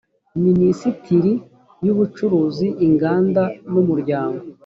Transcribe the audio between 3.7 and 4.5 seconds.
n umuryango